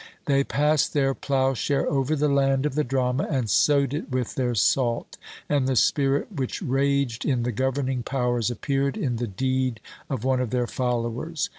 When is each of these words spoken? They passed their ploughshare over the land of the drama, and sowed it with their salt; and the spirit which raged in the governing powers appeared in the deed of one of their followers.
They 0.25 0.43
passed 0.43 0.93
their 0.95 1.13
ploughshare 1.13 1.87
over 1.87 2.15
the 2.15 2.27
land 2.27 2.65
of 2.65 2.73
the 2.73 2.83
drama, 2.83 3.27
and 3.29 3.47
sowed 3.47 3.93
it 3.93 4.09
with 4.09 4.33
their 4.33 4.55
salt; 4.55 5.17
and 5.47 5.67
the 5.67 5.75
spirit 5.75 6.31
which 6.31 6.59
raged 6.59 7.23
in 7.23 7.43
the 7.43 7.51
governing 7.51 8.01
powers 8.01 8.49
appeared 8.49 8.97
in 8.97 9.17
the 9.17 9.27
deed 9.27 9.79
of 10.09 10.23
one 10.23 10.41
of 10.41 10.49
their 10.49 10.65
followers. 10.65 11.49